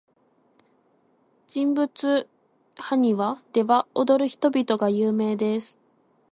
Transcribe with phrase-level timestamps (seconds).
[1.45, 1.87] 人物
[2.75, 5.77] 埴輪では、踊る人々が有名です。